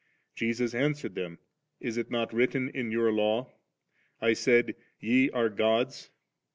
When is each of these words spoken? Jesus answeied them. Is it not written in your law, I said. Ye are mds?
Jesus 0.33 0.73
answeied 0.73 1.13
them. 1.13 1.37
Is 1.79 1.95
it 1.95 2.09
not 2.09 2.33
written 2.33 2.69
in 2.69 2.89
your 2.89 3.11
law, 3.11 3.53
I 4.19 4.33
said. 4.33 4.75
Ye 4.99 5.29
are 5.29 5.47
mds? 5.51 6.09